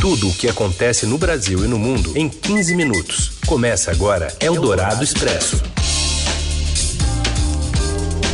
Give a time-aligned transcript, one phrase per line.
[0.00, 3.38] Tudo o que acontece no Brasil e no mundo em 15 minutos.
[3.46, 5.62] Começa agora Eldorado Expresso.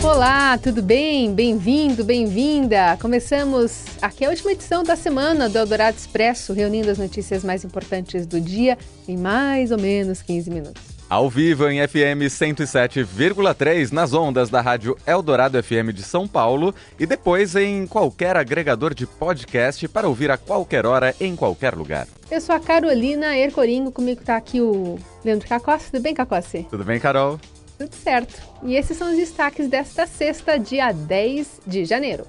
[0.01, 1.35] Olá, tudo bem?
[1.35, 2.97] Bem-vindo, bem-vinda.
[3.03, 8.29] Começamos aqui a última edição da semana do Eldorado Expresso, reunindo as notícias mais importantes
[8.29, 8.79] do dia
[9.09, 10.96] em mais ou menos 15 minutos.
[11.09, 17.07] Ao vivo em FM 107,3 nas ondas da Rádio Eldorado FM de São Paulo e
[17.07, 22.09] depois em qualquer agregador de podcast para ouvir a qualquer hora em qualquer lugar.
[22.29, 25.93] Eu sou a Carolina Ercoringo, comigo está aqui o Leandro Cacossi.
[25.93, 26.67] Tudo bem, Cacossi?
[26.69, 27.39] Tudo bem, Carol?
[27.79, 28.43] Tudo certo.
[28.65, 32.27] E esses são os destaques desta sexta, dia 10 de janeiro.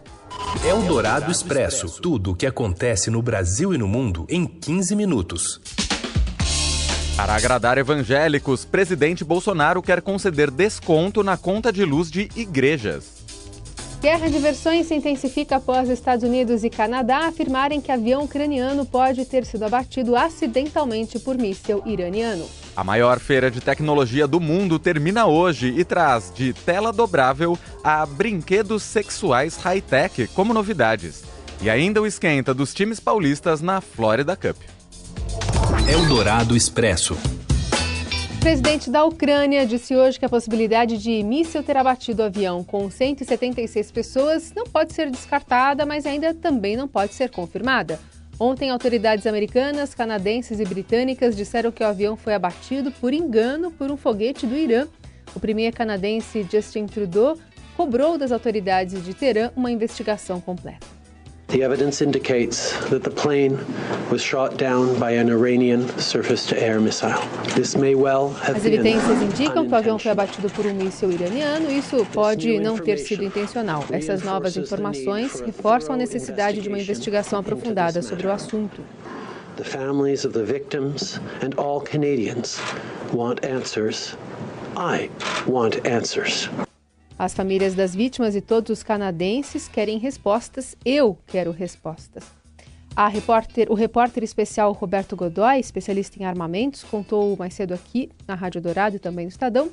[0.64, 2.00] Eldorado Expresso.
[2.00, 5.87] Tudo o que acontece no Brasil e no mundo em 15 minutos.
[7.18, 13.26] Para agradar evangélicos, presidente Bolsonaro quer conceder desconto na conta de luz de igrejas.
[14.00, 19.26] Guerra de versões se intensifica após Estados Unidos e Canadá afirmarem que avião ucraniano pode
[19.26, 22.48] ter sido abatido acidentalmente por míssil iraniano.
[22.76, 28.06] A maior feira de tecnologia do mundo termina hoje e traz de tela dobrável a
[28.06, 31.24] brinquedos sexuais high-tech como novidades.
[31.64, 34.77] E ainda o esquenta dos times paulistas na Florida Cup.
[35.90, 37.14] Eldorado Expresso.
[38.36, 42.64] O presidente da Ucrânia disse hoje que a possibilidade de míssil ter abatido o avião
[42.64, 48.00] com 176 pessoas não pode ser descartada, mas ainda também não pode ser confirmada.
[48.40, 53.92] Ontem, autoridades americanas, canadenses e britânicas disseram que o avião foi abatido por engano por
[53.92, 54.88] um foguete do Irã.
[55.36, 57.38] O premier canadense Justin Trudeau
[57.76, 60.97] cobrou das autoridades de Teherã uma investigação completa.
[61.48, 63.58] The evidence indicates that the plane
[64.12, 67.22] was shot down by an Iranian surface-to-air missile.
[67.56, 71.10] This may well have As evidências indicam que o avião foi abatido por um míssil
[71.10, 71.72] iraniano.
[71.72, 73.86] Isso pode não ter sido intencional.
[73.90, 78.82] Essas novas informações reforçam a necessidade de uma investigação aprofundada sobre o assunto.
[79.56, 82.60] The families of the victims and all Canadians
[83.14, 84.18] want answers.
[84.76, 85.10] I
[85.48, 86.50] want answers.
[87.18, 90.76] As famílias das vítimas e todos os canadenses querem respostas.
[90.86, 92.36] Eu quero respostas.
[93.12, 98.62] Repórter, o repórter especial Roberto Godoy, especialista em armamentos, contou mais cedo aqui na Rádio
[98.62, 99.72] Dourado e também no Estadão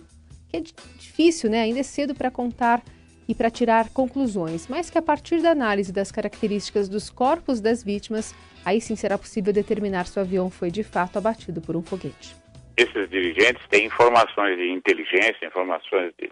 [0.54, 0.60] que é
[0.99, 1.62] difícil, né?
[1.62, 2.83] Ainda é cedo para contar
[3.27, 7.83] e para tirar conclusões, mas que a partir da análise das características dos corpos das
[7.83, 8.34] vítimas,
[8.65, 12.37] aí sim será possível determinar se o avião foi de fato abatido por um foguete.
[12.77, 16.31] Esses dirigentes têm informações de inteligência, informações de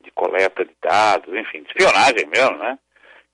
[0.00, 2.78] de coleta de dados, enfim, de espionagem mesmo, né?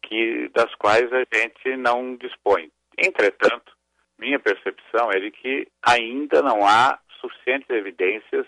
[0.03, 2.71] Que, das quais a gente não dispõe.
[2.99, 3.73] Entretanto,
[4.19, 8.47] minha percepção é de que ainda não há suficientes evidências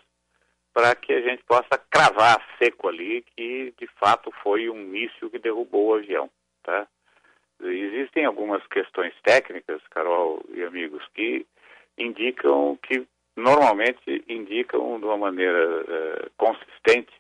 [0.73, 5.39] para que a gente possa cravar seco ali que de fato foi um míssil que
[5.39, 6.31] derrubou o avião,
[6.63, 6.87] tá?
[7.63, 11.47] Existem algumas questões técnicas, Carol e amigos, que
[11.97, 17.13] indicam que normalmente indicam de uma maneira uh, consistente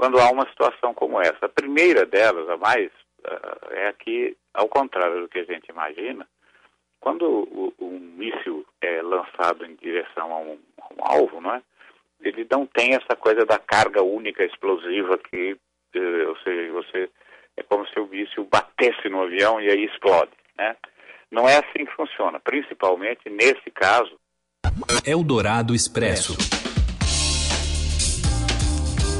[0.00, 1.44] quando há uma situação como essa.
[1.44, 2.90] A primeira delas, a mais,
[3.22, 6.26] uh, é que, ao contrário do que a gente imagina,
[6.98, 11.62] quando o, um míssil é lançado em direção a um, a um, alvo, não é?
[12.22, 17.10] ele não tem essa coisa da carga única explosiva que, uh, ou seja, você
[17.58, 20.76] é como se o míssil batesse no avião e aí explode, né?
[21.30, 24.18] Não é assim que funciona, principalmente nesse caso.
[25.06, 26.69] Eldorado Expresso.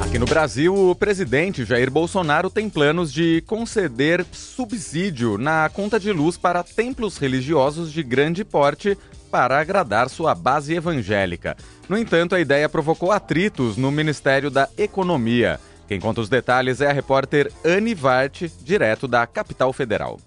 [0.00, 6.10] Aqui no Brasil, o presidente Jair Bolsonaro tem planos de conceder subsídio na conta de
[6.10, 8.96] luz para templos religiosos de grande porte
[9.30, 11.56] para agradar sua base evangélica.
[11.88, 15.60] No entanto, a ideia provocou atritos no Ministério da Economia.
[15.86, 20.18] Quem conta os detalhes é a repórter Anne Vart, direto da capital federal.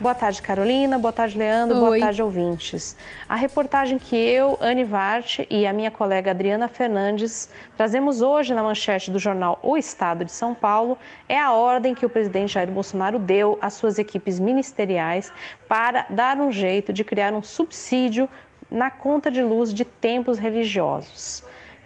[0.00, 0.98] Boa tarde, Carolina.
[0.98, 1.76] Boa tarde, Leandro.
[1.76, 1.82] Oi.
[1.82, 2.96] Boa tarde, ouvintes.
[3.28, 8.62] A reportagem que eu, Anne Vart e a minha colega Adriana Fernandes trazemos hoje na
[8.62, 10.98] manchete do jornal O Estado de São Paulo
[11.28, 15.32] é a ordem que o presidente Jair Bolsonaro deu às suas equipes ministeriais
[15.68, 18.28] para dar um jeito de criar um subsídio
[18.70, 21.44] na conta de luz de templos religiosos.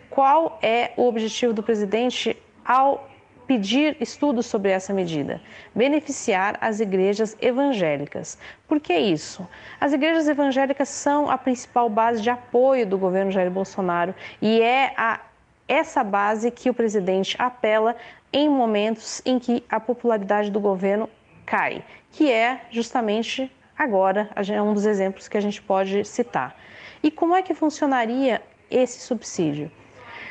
[0.09, 3.06] Qual é o objetivo do presidente ao
[3.47, 5.41] pedir estudos sobre essa medida,
[5.75, 8.39] beneficiar as igrejas evangélicas.
[8.67, 9.47] Por que isso?
[9.81, 14.93] As igrejas evangélicas são a principal base de apoio do governo Jair Bolsonaro e é
[14.97, 15.21] a
[15.69, 17.97] essa base que o presidente apela
[18.33, 21.09] em momentos em que a popularidade do governo
[21.45, 21.83] cai,
[22.13, 26.57] que é justamente agora, é um dos exemplos que a gente pode citar.
[27.03, 29.71] E como é que funcionaria esse subsídio?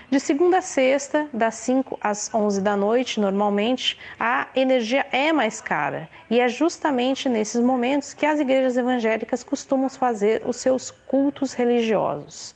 [0.10, 5.60] De segunda a sexta, das 5 às 11 da noite, normalmente, a energia é mais
[5.60, 6.08] cara.
[6.30, 12.56] E é justamente nesses momentos que as igrejas evangélicas costumam fazer os seus cultos religiosos.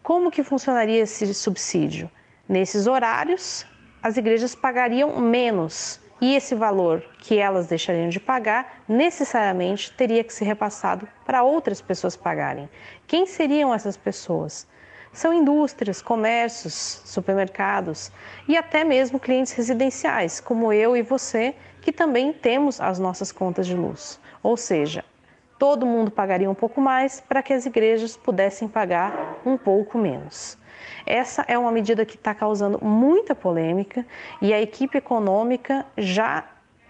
[0.00, 2.08] Como que funcionaria esse subsídio?
[2.48, 3.66] Nesses horários,
[4.00, 10.32] as igrejas pagariam menos e esse valor que elas deixariam de pagar necessariamente teria que
[10.32, 12.70] ser repassado para outras pessoas pagarem.
[13.08, 14.70] Quem seriam essas pessoas?
[15.12, 18.10] São indústrias, comércios, supermercados
[18.48, 23.66] e até mesmo clientes residenciais, como eu e você, que também temos as nossas contas
[23.66, 24.18] de luz.
[24.42, 25.04] Ou seja,
[25.58, 30.56] todo mundo pagaria um pouco mais para que as igrejas pudessem pagar um pouco menos.
[31.04, 34.06] Essa é uma medida que está causando muita polêmica
[34.40, 36.44] e a equipe econômica já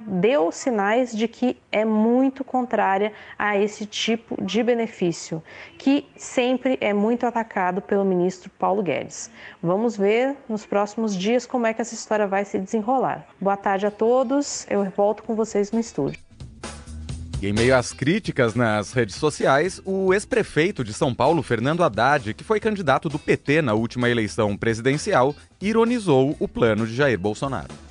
[0.07, 5.43] deu sinais de que é muito contrária a esse tipo de benefício,
[5.79, 9.31] que sempre é muito atacado pelo ministro Paulo Guedes.
[9.63, 13.27] Vamos ver nos próximos dias como é que essa história vai se desenrolar.
[13.41, 16.21] Boa tarde a todos, eu volto com vocês no estúdio.
[17.43, 22.35] E em meio às críticas nas redes sociais, o ex-prefeito de São Paulo, Fernando Haddad,
[22.35, 27.82] que foi candidato do PT na última eleição presidencial, ironizou o plano de Jair Bolsonaro.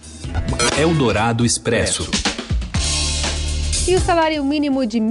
[0.80, 2.10] Eldorado Expresso.
[3.88, 5.06] E o salário mínimo de R$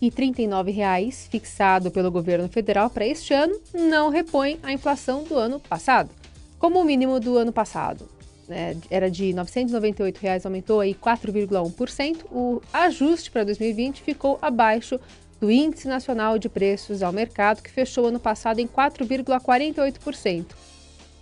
[0.00, 6.10] 1.039, fixado pelo governo federal para este ano, não repõe a inflação do ano passado,
[6.58, 8.08] como o mínimo do ano passado
[8.48, 12.24] né, era de 998 reais, aumentou aí 4,1%.
[12.30, 15.00] O ajuste para 2020 ficou abaixo
[15.40, 20.46] do Índice Nacional de Preços ao Mercado, que fechou ano passado em 4,48%.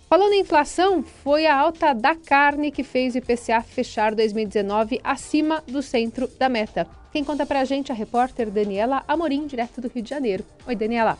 [0.07, 5.63] Falando em inflação, foi a alta da carne que fez o IPCA fechar 2019 acima
[5.67, 6.87] do centro da meta.
[7.11, 10.45] Quem conta pra gente é a repórter Daniela Amorim, direto do Rio de Janeiro.
[10.67, 11.17] Oi, Daniela.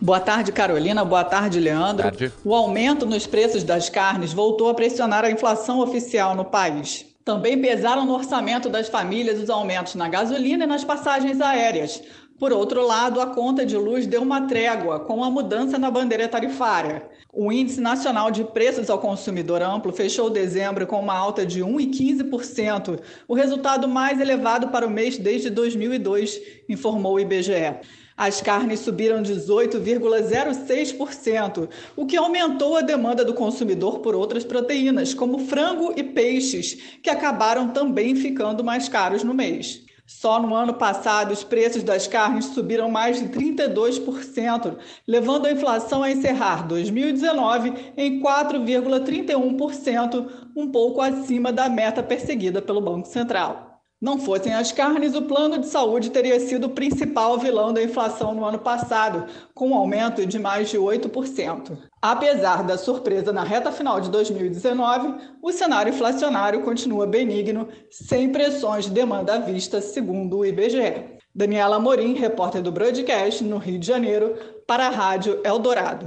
[0.00, 1.04] Boa tarde, Carolina.
[1.04, 2.02] Boa tarde, Leandro.
[2.02, 2.32] Tarde.
[2.44, 7.06] O aumento nos preços das carnes voltou a pressionar a inflação oficial no país.
[7.24, 12.02] Também pesaram no orçamento das famílias os aumentos na gasolina e nas passagens aéreas.
[12.38, 16.28] Por outro lado, a conta de luz deu uma trégua com a mudança na bandeira
[16.28, 17.08] tarifária.
[17.32, 23.00] O Índice Nacional de Preços ao Consumidor Amplo fechou dezembro com uma alta de 1,15%,
[23.26, 26.38] o resultado mais elevado para o mês desde 2002,
[26.68, 27.76] informou o IBGE.
[28.14, 35.38] As carnes subiram 18,06%, o que aumentou a demanda do consumidor por outras proteínas, como
[35.38, 39.85] frango e peixes, que acabaram também ficando mais caros no mês.
[40.06, 44.76] Só no ano passado, os preços das carnes subiram mais de 32%,
[45.06, 52.80] levando a inflação a encerrar 2019 em 4,31%, um pouco acima da meta perseguida pelo
[52.80, 53.65] Banco Central.
[54.00, 58.34] Não fossem as carnes, o plano de saúde teria sido o principal vilão da inflação
[58.34, 61.78] no ano passado, com um aumento de mais de 8%.
[62.02, 68.84] Apesar da surpresa na reta final de 2019, o cenário inflacionário continua benigno, sem pressões
[68.84, 71.16] de demanda à vista, segundo o IBGE.
[71.34, 74.34] Daniela Morim, repórter do Broadcast, no Rio de Janeiro,
[74.66, 76.06] para a Rádio Eldorado.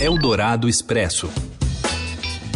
[0.00, 1.28] Eldorado Expresso.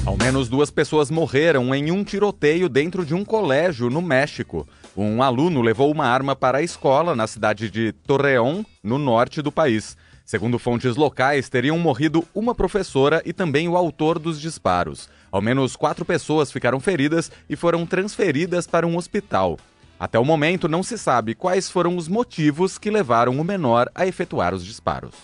[0.06, 4.64] Ao menos duas pessoas morreram em um tiroteio dentro de um colégio no México.
[4.96, 9.50] Um aluno levou uma arma para a escola na cidade de Torreón, no norte do
[9.50, 9.96] país.
[10.24, 15.08] Segundo fontes locais, teriam morrido uma professora e também o autor dos disparos.
[15.30, 19.58] Ao menos quatro pessoas ficaram feridas e foram transferidas para um hospital.
[19.98, 24.06] Até o momento, não se sabe quais foram os motivos que levaram o menor a
[24.06, 25.16] efetuar os disparos.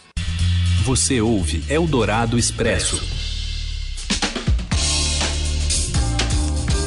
[0.85, 3.32] Você ouve Eldorado Expresso.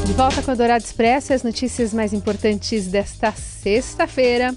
[0.05, 4.55] De volta com a Dourado Expresso, as notícias mais importantes desta sexta-feira.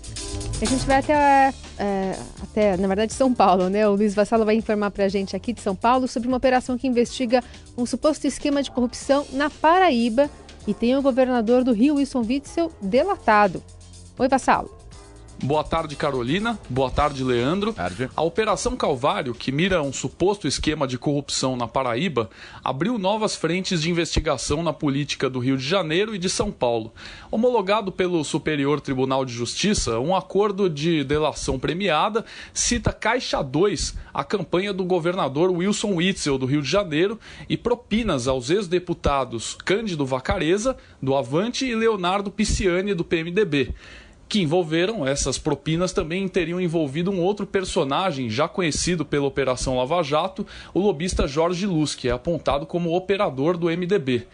[0.60, 3.88] A gente vai até, é, até, na verdade, São Paulo, né?
[3.88, 6.76] O Luiz Vassalo vai informar para a gente aqui de São Paulo sobre uma operação
[6.76, 7.42] que investiga
[7.78, 10.28] um suposto esquema de corrupção na Paraíba
[10.66, 13.62] e tem o governador do Rio, Wilson Witzel, delatado.
[14.18, 14.77] Oi, Vassalo.
[15.40, 16.58] Boa tarde, Carolina.
[16.68, 17.72] Boa tarde, Leandro.
[17.72, 18.10] Tarde.
[18.16, 22.28] A Operação Calvário, que mira um suposto esquema de corrupção na Paraíba,
[22.64, 26.92] abriu novas frentes de investigação na política do Rio de Janeiro e de São Paulo.
[27.30, 34.24] Homologado pelo Superior Tribunal de Justiça, um acordo de delação premiada cita Caixa 2, a
[34.24, 37.16] campanha do governador Wilson Witzel do Rio de Janeiro,
[37.48, 43.72] e propinas aos ex-deputados Cândido Vacareza, do Avante, e Leonardo Pisciani, do PMDB
[44.28, 50.02] que envolveram essas propinas também teriam envolvido um outro personagem já conhecido pela Operação Lava
[50.02, 54.26] Jato, o lobista Jorge Luz, que é apontado como operador do MDB.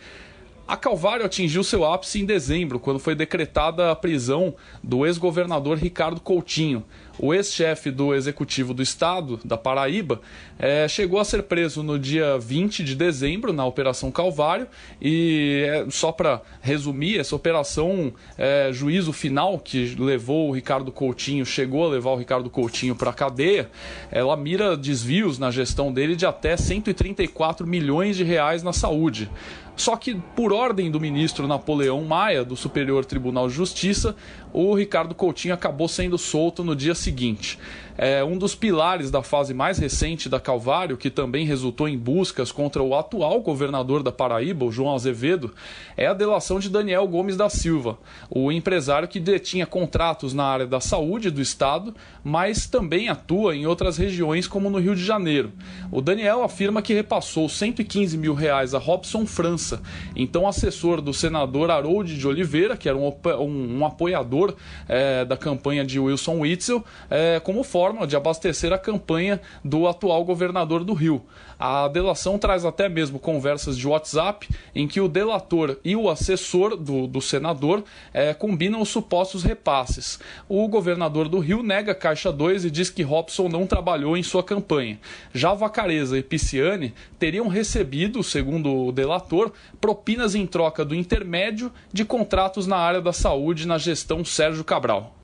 [0.67, 6.23] A Calvário atingiu seu ápice em dezembro, quando foi decretada a prisão do ex-governador Ricardo
[6.23, 6.83] Coutinho.
[7.19, 10.21] O ex-chefe do Executivo do Estado, da Paraíba,
[10.59, 14.67] é, chegou a ser preso no dia 20 de dezembro, na Operação Calvário,
[15.01, 21.47] e é, só para resumir, essa operação, é, juízo final que levou o Ricardo Coutinho,
[21.47, 23.71] chegou a levar o Ricardo Coutinho para a cadeia,
[24.11, 29.31] ela mira desvios na gestão dele de até 134 milhões de reais na saúde.
[29.77, 34.15] Só que, por ordem do ministro Napoleão Maia, do Superior Tribunal de Justiça,
[34.53, 37.59] o Ricardo Coutinho acabou sendo solto no dia seguinte.
[37.97, 42.51] É, um dos pilares da fase mais recente da Calvário, que também resultou em buscas
[42.51, 45.55] contra o atual governador da Paraíba, o João Azevedo,
[45.97, 47.97] é a delação de Daniel Gomes da Silva,
[48.29, 51.95] o empresário que detinha contratos na área da saúde do estado,
[52.25, 55.53] mas também atua em outras regiões, como no Rio de Janeiro.
[55.93, 59.81] O Daniel afirma que repassou 115 mil reais a Robson França,
[60.17, 64.57] então assessor do senador Harold de Oliveira, que era um, um, um apoiador
[64.89, 70.25] é, da campanha de Wilson Witzel, é, como forma de abastecer a campanha do atual
[70.25, 71.23] governador do Rio.
[71.59, 76.77] A delação traz até mesmo conversas de WhatsApp em que o delator e o assessor
[76.77, 80.19] do, do senador é, combinam os supostos repasses.
[80.49, 84.43] O governador do Rio nega Caixa 2 e diz que Robson não trabalhou em sua
[84.43, 84.99] campanha.
[85.33, 92.05] Já Vacareza e Pisciani teriam recebido, segundo o delator, propinas em troca do intermédio de
[92.05, 95.24] contratos na área da saúde na gestão Sérgio Cabral.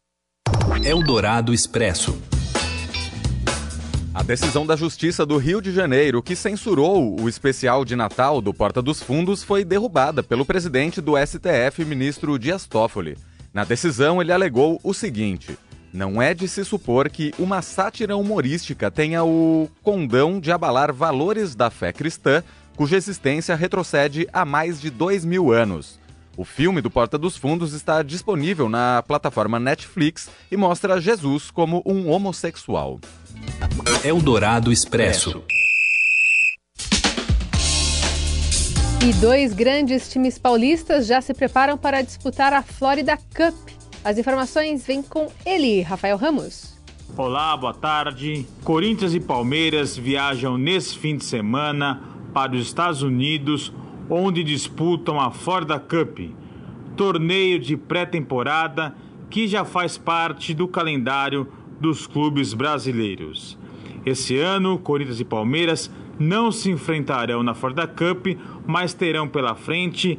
[0.83, 2.19] Eldorado Expresso.
[4.15, 8.55] A decisão da Justiça do Rio de Janeiro, que censurou o especial de Natal do
[8.55, 13.19] Porta dos Fundos, foi derrubada pelo presidente do STF, ministro Dias Toffoli.
[13.53, 15.59] Na decisão, ele alegou o seguinte:
[15.93, 21.55] não é de se supor que uma sátira humorística tenha o condão de abalar valores
[21.55, 22.43] da fé cristã,
[22.75, 26.01] cuja existência retrocede há mais de dois mil anos.
[26.41, 31.83] O filme do Porta dos Fundos está disponível na plataforma Netflix e mostra Jesus como
[31.85, 32.99] um homossexual.
[34.03, 35.45] Eldorado Expresso.
[39.07, 43.55] E dois grandes times paulistas já se preparam para disputar a Florida Cup.
[44.03, 46.75] As informações vêm com ele, Rafael Ramos.
[47.19, 48.47] Olá, boa tarde.
[48.65, 53.71] Corinthians e Palmeiras viajam nesse fim de semana para os Estados Unidos,
[54.11, 56.19] onde disputam a Florida Cup,
[56.97, 58.95] torneio de pré-temporada
[59.31, 61.47] que já faz parte do calendário
[61.81, 63.57] dos clubes brasileiros.
[64.05, 68.27] Esse ano, Corinthians e Palmeiras não se enfrentarão na Florida Cup,
[68.67, 70.19] mas terão pela frente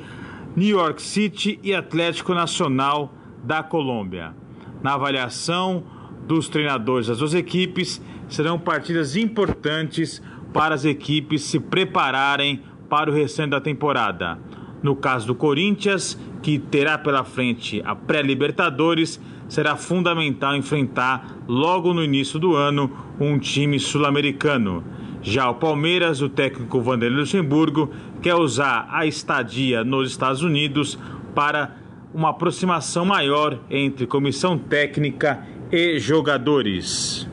[0.56, 4.34] New York City e Atlético Nacional da Colômbia.
[4.82, 5.84] Na avaliação
[6.26, 10.22] dos treinadores das duas equipes, serão partidas importantes
[10.54, 14.38] para as equipes se prepararem para o restante da temporada.
[14.84, 19.18] No caso do Corinthians, que terá pela frente a pré-Libertadores,
[19.48, 24.84] será fundamental enfrentar logo no início do ano um time sul-americano.
[25.22, 27.90] Já o Palmeiras, o técnico Vanderlei Luxemburgo,
[28.22, 31.00] quer usar a estadia nos Estados Unidos
[31.34, 31.78] para
[32.14, 37.26] uma aproximação maior entre comissão técnica e jogadores.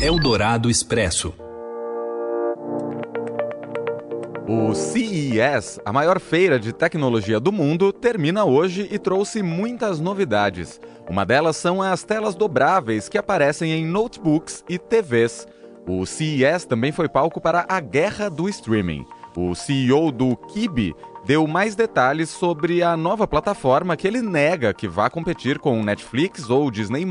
[0.00, 1.45] Eldorado Expresso.
[4.48, 10.80] O CES, a maior feira de tecnologia do mundo, termina hoje e trouxe muitas novidades.
[11.10, 15.48] Uma delas são as telas dobráveis que aparecem em notebooks e TVs.
[15.84, 19.04] O CES também foi palco para a guerra do streaming.
[19.36, 24.86] O CEO do Kibi deu mais detalhes sobre a nova plataforma que ele nega que
[24.86, 27.04] vá competir com o Netflix ou Disney+,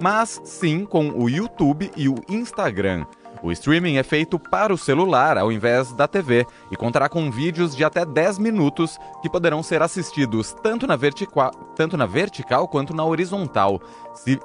[0.00, 3.04] mas sim com o YouTube e o Instagram.
[3.42, 7.74] O streaming é feito para o celular ao invés da TV e contará com vídeos
[7.74, 10.96] de até 10 minutos que poderão ser assistidos tanto na,
[11.74, 13.80] tanto na vertical quanto na horizontal.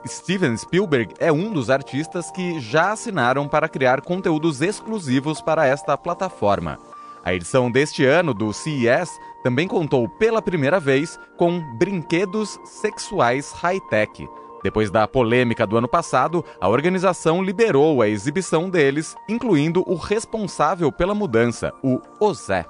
[0.07, 5.95] Steven Spielberg é um dos artistas que já assinaram para criar conteúdos exclusivos para esta
[5.95, 6.79] plataforma.
[7.23, 9.11] A edição deste ano do CES
[9.43, 14.27] também contou pela primeira vez com brinquedos sexuais high-tech.
[14.63, 20.91] Depois da polêmica do ano passado, a organização liberou a exibição deles, incluindo o responsável
[20.91, 22.65] pela mudança, o Ozé.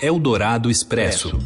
[0.00, 1.38] Eldorado Expresso.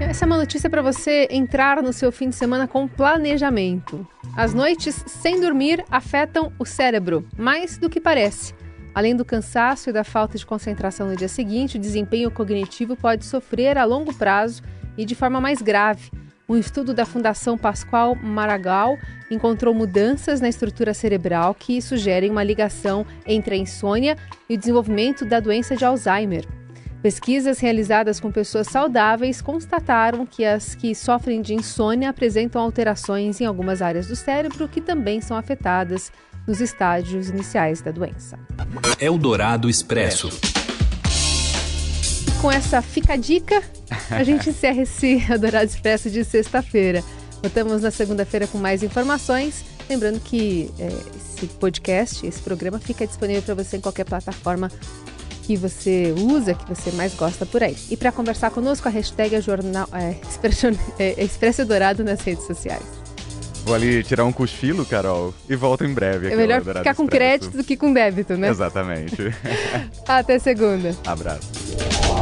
[0.00, 4.06] Essa é uma notícia para você entrar no seu fim de semana com planejamento.
[4.36, 8.54] As noites sem dormir afetam o cérebro, mais do que parece.
[8.94, 13.24] Além do cansaço e da falta de concentração no dia seguinte, o desempenho cognitivo pode
[13.24, 14.62] sofrer a longo prazo
[14.96, 16.10] e de forma mais grave.
[16.46, 18.98] Um estudo da Fundação Pascoal Maragall
[19.30, 24.16] encontrou mudanças na estrutura cerebral que sugerem uma ligação entre a insônia
[24.48, 26.44] e o desenvolvimento da doença de Alzheimer.
[27.02, 33.46] Pesquisas realizadas com pessoas saudáveis constataram que as que sofrem de insônia apresentam alterações em
[33.46, 36.12] algumas áreas do cérebro que também são afetadas
[36.46, 38.38] nos estágios iniciais da doença.
[39.00, 40.28] Eldorado Expresso.
[42.44, 43.62] Com essa fica dica,
[44.10, 47.02] a gente encerra esse Eldorado Expresso de sexta-feira.
[47.40, 49.64] Voltamos na segunda-feira com mais informações.
[49.88, 54.70] Lembrando que é, esse podcast, esse programa fica disponível para você em qualquer plataforma
[55.44, 57.78] que você usa, que você mais gosta por aí.
[57.90, 60.14] E para conversar conosco, a hashtag é, jornal, é,
[61.02, 62.84] é, Expresso Dourado nas redes sociais.
[63.64, 66.30] Vou ali tirar um cochilo, Carol, e volto em breve.
[66.30, 68.50] é melhor ficar com crédito do que com débito, né?
[68.50, 69.34] Exatamente.
[70.06, 70.94] Até segunda.
[71.06, 72.03] Abraço.